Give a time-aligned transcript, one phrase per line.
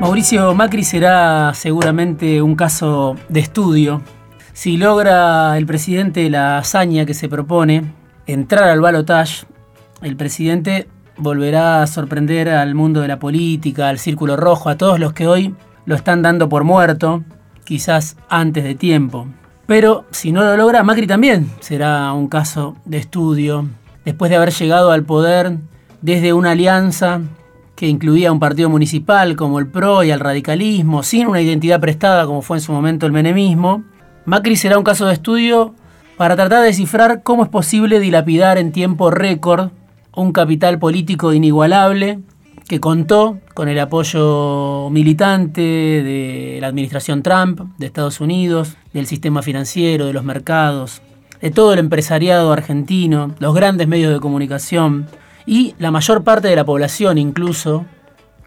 [0.00, 4.00] Mauricio Macri será seguramente un caso de estudio.
[4.52, 7.92] Si logra el presidente la hazaña que se propone,
[8.24, 9.46] entrar al balotage,
[10.00, 15.00] el presidente volverá a sorprender al mundo de la política, al círculo rojo, a todos
[15.00, 17.24] los que hoy lo están dando por muerto,
[17.64, 19.26] quizás antes de tiempo.
[19.66, 23.68] Pero si no lo logra, Macri también será un caso de estudio,
[24.04, 25.58] después de haber llegado al poder
[26.02, 27.20] desde una alianza
[27.78, 32.26] que incluía un partido municipal como el PRO y al radicalismo, sin una identidad prestada
[32.26, 33.84] como fue en su momento el menemismo,
[34.24, 35.76] Macri será un caso de estudio
[36.16, 39.70] para tratar de descifrar cómo es posible dilapidar en tiempo récord
[40.12, 42.18] un capital político inigualable
[42.66, 49.40] que contó con el apoyo militante de la administración Trump, de Estados Unidos, del sistema
[49.40, 51.00] financiero, de los mercados,
[51.40, 55.06] de todo el empresariado argentino, los grandes medios de comunicación,
[55.48, 57.86] y la mayor parte de la población incluso,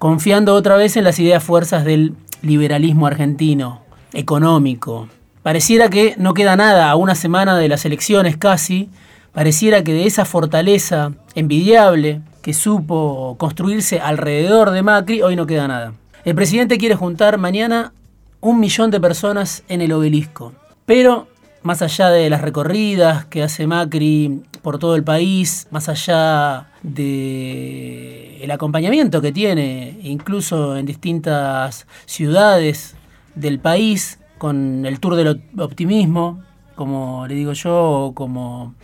[0.00, 5.08] confiando otra vez en las ideas fuerzas del liberalismo argentino, económico.
[5.44, 8.90] Pareciera que no queda nada a una semana de las elecciones casi,
[9.32, 15.68] pareciera que de esa fortaleza envidiable que supo construirse alrededor de Macri, hoy no queda
[15.68, 15.92] nada.
[16.24, 17.92] El presidente quiere juntar mañana
[18.40, 20.52] un millón de personas en el obelisco,
[20.84, 21.28] pero
[21.62, 28.36] más allá de las recorridas que hace Macri por todo el país, más allá del
[28.42, 32.94] el acompañamiento que tiene, incluso en distintas ciudades
[33.34, 36.42] del país, con el Tour del Optimismo,
[36.74, 38.74] como le digo yo, o,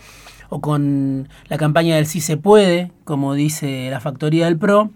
[0.48, 4.90] o con la campaña del Sí se puede, como dice la Factoría del PRO.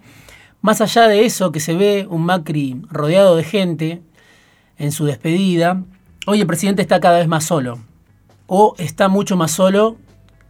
[0.62, 4.00] Más allá de eso, que se ve un Macri rodeado de gente
[4.78, 5.83] en su despedida,
[6.27, 7.78] hoy el presidente está cada vez más solo,
[8.47, 9.98] o está mucho más solo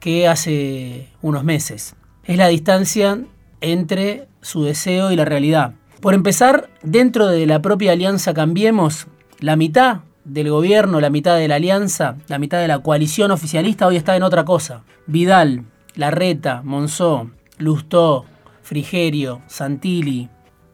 [0.01, 1.97] que hace unos meses.
[2.25, 3.21] Es la distancia
[3.61, 5.75] entre su deseo y la realidad.
[6.01, 9.09] Por empezar, dentro de la propia alianza Cambiemos,
[9.41, 13.87] la mitad del gobierno, la mitad de la alianza, la mitad de la coalición oficialista
[13.87, 14.85] hoy está en otra cosa.
[15.07, 15.65] Vidal,
[15.95, 18.27] Larreta, Monzó, Lustó,
[18.63, 20.29] Frigerio, Santilli,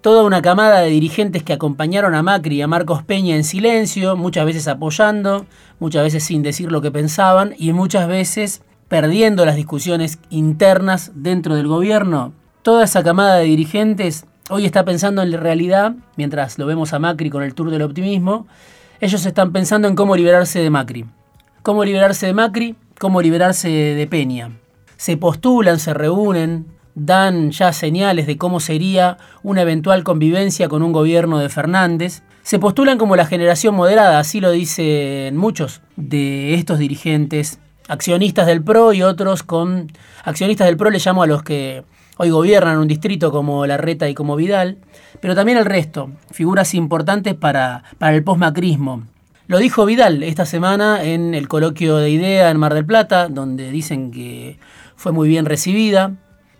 [0.04, 4.16] toda una camada de dirigentes que acompañaron a Macri y a Marcos Peña en silencio,
[4.16, 5.46] muchas veces apoyando,
[5.78, 11.54] muchas veces sin decir lo que pensaban y muchas veces perdiendo las discusiones internas dentro
[11.54, 16.66] del gobierno, toda esa camada de dirigentes hoy está pensando en la realidad, mientras lo
[16.66, 18.46] vemos a Macri con el tour del optimismo,
[19.00, 21.06] ellos están pensando en cómo liberarse de Macri.
[21.62, 24.50] Cómo liberarse de Macri, cómo liberarse de Peña.
[24.96, 30.92] Se postulan, se reúnen, dan ya señales de cómo sería una eventual convivencia con un
[30.92, 32.22] gobierno de Fernández.
[32.42, 37.58] Se postulan como la generación moderada, así lo dicen muchos de estos dirigentes
[37.88, 39.92] accionistas del PRO y otros con...
[40.24, 41.84] Accionistas del PRO le llamo a los que
[42.16, 44.78] hoy gobiernan un distrito como Larreta y como Vidal,
[45.20, 49.04] pero también el resto, figuras importantes para, para el postmacrismo.
[49.46, 53.70] Lo dijo Vidal esta semana en el coloquio de IDEA en Mar del Plata, donde
[53.70, 54.58] dicen que
[54.96, 56.12] fue muy bien recibida.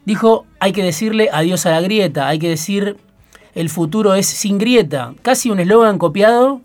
[0.05, 2.99] Dijo, hay que decirle adiós a la grieta, hay que decir
[3.55, 6.61] el futuro es sin grieta, casi un eslogan copiado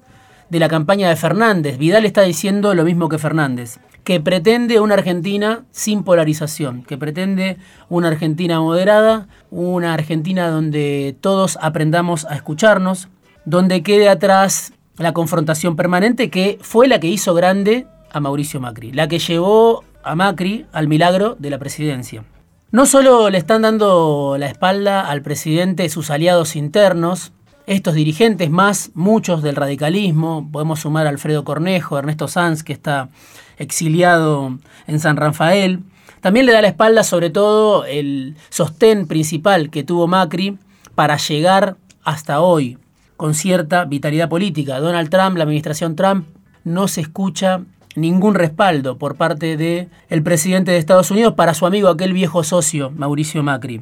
[0.49, 1.77] de la campaña de Fernández.
[1.77, 7.57] Vidal está diciendo lo mismo que Fernández que pretende una Argentina sin polarización, que pretende
[7.89, 13.07] una Argentina moderada, una Argentina donde todos aprendamos a escucharnos,
[13.45, 18.91] donde quede atrás la confrontación permanente que fue la que hizo grande a Mauricio Macri,
[18.91, 22.23] la que llevó a Macri al milagro de la presidencia.
[22.71, 27.31] No solo le están dando la espalda al presidente sus aliados internos,
[27.65, 33.09] estos dirigentes más, muchos del radicalismo, podemos sumar a Alfredo Cornejo, Ernesto Sanz, que está
[33.59, 35.81] exiliado en San Rafael.
[36.21, 40.57] También le da la espalda sobre todo el sostén principal que tuvo Macri
[40.95, 42.77] para llegar hasta hoy
[43.15, 44.79] con cierta vitalidad política.
[44.79, 46.25] Donald Trump, la administración Trump,
[46.63, 47.61] no se escucha
[47.95, 52.43] ningún respaldo por parte del el presidente de Estados Unidos para su amigo, aquel viejo
[52.43, 53.81] socio, Mauricio Macri.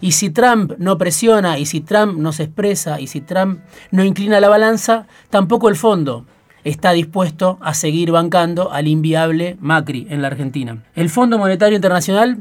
[0.00, 4.04] Y si Trump no presiona, y si Trump no se expresa, y si Trump no
[4.04, 6.24] inclina la balanza, tampoco el fondo
[6.64, 10.82] está dispuesto a seguir bancando al inviable Macri en la Argentina.
[10.94, 12.38] El Fondo Monetario Internacional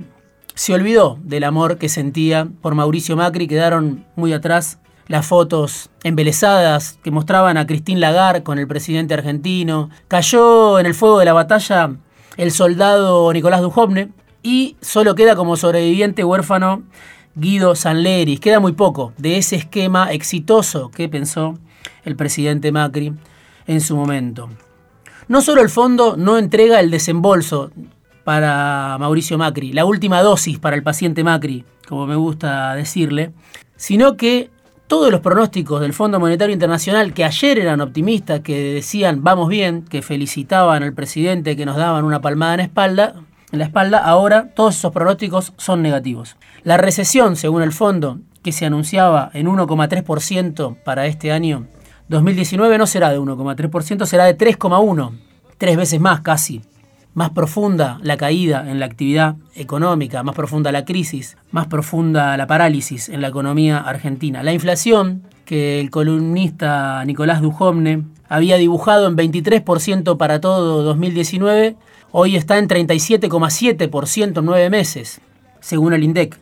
[0.54, 7.00] se olvidó del amor que sentía por Mauricio Macri, quedaron muy atrás las fotos embelesadas
[7.04, 9.90] que mostraban a Cristín Lagarde con el presidente argentino.
[10.08, 11.96] Cayó en el fuego de la batalla
[12.36, 14.10] el soldado Nicolás Dujovne
[14.44, 16.84] y solo queda como sobreviviente huérfano
[17.36, 18.40] Guido Sanleris.
[18.40, 21.58] Queda muy poco de ese esquema exitoso que pensó
[22.04, 23.14] el presidente Macri
[23.68, 24.50] en su momento.
[25.28, 27.72] No solo el fondo no entrega el desembolso
[28.24, 33.32] para Mauricio Macri, la última dosis para el paciente Macri, como me gusta decirle,
[33.76, 34.50] sino que
[34.88, 39.84] todos los pronósticos del Fondo Monetario Internacional, que ayer eran optimistas, que decían vamos bien,
[39.84, 43.16] que felicitaban al presidente, que nos daban una palmada en la espalda,
[43.52, 46.38] en la espalda, ahora todos esos pronósticos son negativos.
[46.64, 51.68] La recesión, según el fondo, que se anunciaba en 1,3% para este año
[52.10, 55.12] 2019, no será de 1,3%, será de 3,1%,
[55.58, 56.62] tres veces más casi.
[57.14, 62.46] Más profunda la caída en la actividad económica, más profunda la crisis, más profunda la
[62.46, 64.44] parálisis en la economía argentina.
[64.44, 71.76] La inflación, que el columnista Nicolás Dujovne había dibujado en 23% para todo 2019,
[72.12, 75.20] hoy está en 37,7% en nueve meses,
[75.60, 76.38] según el INDEC.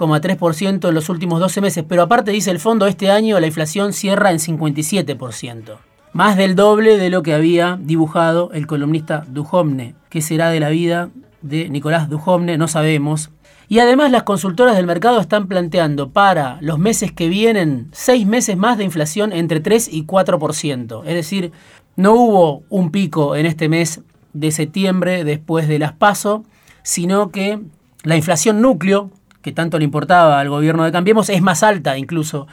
[0.00, 3.92] 53,3% en los últimos 12 meses, pero aparte dice el fondo, este año la inflación
[3.92, 5.76] cierra en 57%.
[6.12, 9.94] Más del doble de lo que había dibujado el columnista Dujovne.
[10.08, 11.10] ¿Qué será de la vida
[11.42, 12.58] de Nicolás Dujovne?
[12.58, 13.30] No sabemos.
[13.68, 18.56] Y además las consultoras del mercado están planteando para los meses que vienen seis meses
[18.56, 21.02] más de inflación entre 3 y 4%.
[21.06, 21.52] Es decir,
[21.94, 24.00] no hubo un pico en este mes
[24.32, 26.44] de septiembre después de las PASO,
[26.82, 27.60] sino que
[28.02, 29.10] la inflación núcleo,
[29.42, 32.46] que tanto le importaba al gobierno de Cambiemos, es más alta incluso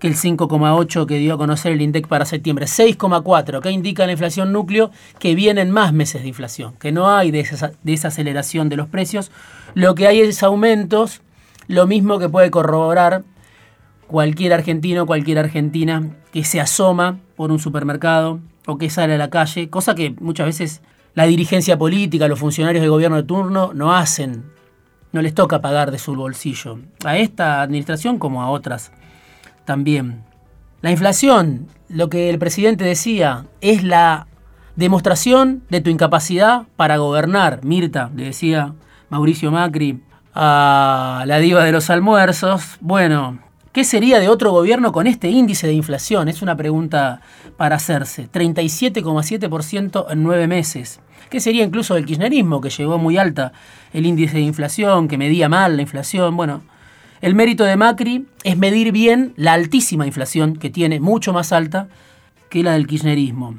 [0.00, 2.66] que el 5,8 que dio a conocer el INDEC para septiembre.
[2.66, 7.30] 6,4, que indica la inflación núcleo que vienen más meses de inflación, que no hay
[7.30, 9.30] desaceleración de los precios.
[9.74, 11.20] Lo que hay es aumentos,
[11.68, 13.22] lo mismo que puede corroborar
[14.06, 19.30] cualquier argentino, cualquier argentina que se asoma por un supermercado o que sale a la
[19.30, 20.82] calle, cosa que muchas veces
[21.14, 24.44] la dirigencia política, los funcionarios de gobierno de turno no hacen,
[25.12, 26.78] no les toca pagar de su bolsillo.
[27.04, 28.92] A esta administración como a otras
[29.64, 30.24] también.
[30.82, 34.26] La inflación, lo que el presidente decía, es la
[34.76, 37.64] demostración de tu incapacidad para gobernar.
[37.64, 38.74] Mirta, le decía
[39.10, 40.02] Mauricio Macri
[40.34, 42.78] a la diva de los almuerzos.
[42.80, 43.40] Bueno,
[43.72, 46.28] ¿qué sería de otro gobierno con este índice de inflación?
[46.28, 47.20] Es una pregunta
[47.56, 48.30] para hacerse.
[48.30, 51.00] 37,7% en nueve meses.
[51.28, 53.52] ¿Qué sería incluso del kirchnerismo, que llegó muy alta
[53.92, 56.36] el índice de inflación, que medía mal la inflación?
[56.36, 56.62] Bueno,
[57.20, 61.88] el mérito de Macri es medir bien la altísima inflación que tiene, mucho más alta
[62.48, 63.56] que la del kirchnerismo.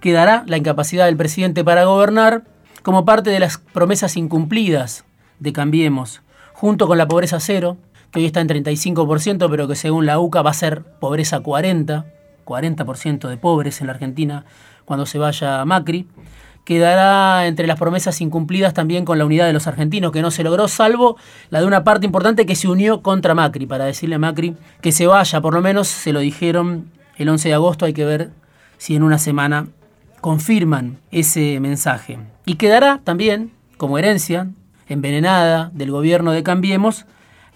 [0.00, 2.44] Quedará la incapacidad del presidente para gobernar
[2.82, 5.04] como parte de las promesas incumplidas
[5.40, 6.22] de Cambiemos,
[6.52, 7.78] junto con la pobreza cero,
[8.10, 12.06] que hoy está en 35%, pero que según la UCA va a ser pobreza 40,
[12.44, 14.44] 40% de pobres en la Argentina
[14.84, 16.06] cuando se vaya Macri
[16.68, 20.44] quedará entre las promesas incumplidas también con la unidad de los argentinos, que no se
[20.44, 21.16] logró, salvo
[21.48, 24.92] la de una parte importante que se unió contra Macri, para decirle a Macri que
[24.92, 28.32] se vaya, por lo menos se lo dijeron el 11 de agosto, hay que ver
[28.76, 29.68] si en una semana
[30.20, 32.18] confirman ese mensaje.
[32.44, 34.48] Y quedará también, como herencia
[34.88, 37.06] envenenada del gobierno de Cambiemos,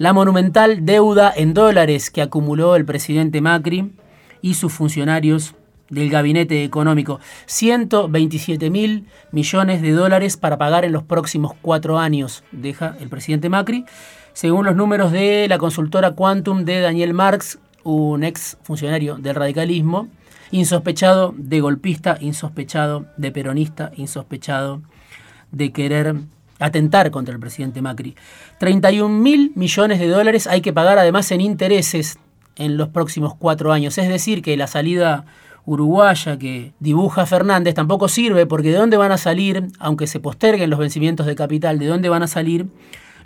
[0.02, 3.92] la monumental deuda en dólares que acumuló el presidente Macri
[4.40, 5.54] y sus funcionarios
[5.90, 7.20] del gabinete económico.
[7.46, 13.48] 127 mil millones de dólares para pagar en los próximos cuatro años, deja el presidente
[13.48, 13.84] Macri,
[14.32, 20.08] según los números de la consultora Quantum de Daniel Marx, un ex funcionario del radicalismo,
[20.50, 24.82] insospechado de golpista, insospechado de peronista, insospechado
[25.52, 26.16] de querer
[26.58, 28.14] atentar contra el presidente Macri.
[28.58, 32.18] 31 mil millones de dólares hay que pagar además en intereses
[32.56, 33.98] en los próximos cuatro años.
[33.98, 35.24] Es decir, que la salida
[35.64, 40.70] uruguaya que dibuja Fernández tampoco sirve porque de dónde van a salir, aunque se posterguen
[40.70, 42.66] los vencimientos de capital, de dónde van a salir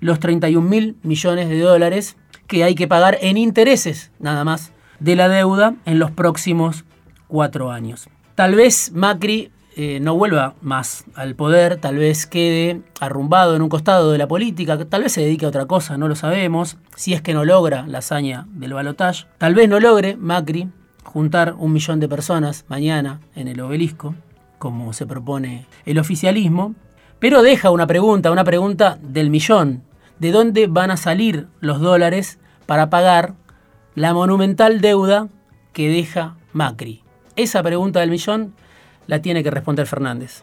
[0.01, 2.17] los 31 mil millones de dólares
[2.47, 6.85] que hay que pagar en intereses nada más de la deuda en los próximos
[7.29, 8.09] cuatro años.
[8.35, 13.69] Tal vez Macri eh, no vuelva más al poder, tal vez quede arrumbado en un
[13.69, 17.13] costado de la política, tal vez se dedique a otra cosa, no lo sabemos, si
[17.13, 20.71] es que no logra la hazaña del balotaje, tal vez no logre Macri
[21.05, 24.15] juntar un millón de personas mañana en el obelisco,
[24.59, 26.75] como se propone el oficialismo,
[27.19, 29.83] pero deja una pregunta, una pregunta del millón.
[30.19, 33.35] ¿De dónde van a salir los dólares para pagar
[33.95, 35.29] la monumental deuda
[35.75, 37.03] que deja Macri?
[37.37, 38.55] Esa pregunta del millón
[39.07, 40.43] la tiene que responder Fernández.